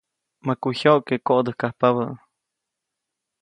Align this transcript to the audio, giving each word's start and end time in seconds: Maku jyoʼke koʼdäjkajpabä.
Maku 0.45 0.69
jyoʼke 0.79 1.15
koʼdäjkajpabä. 1.27 2.05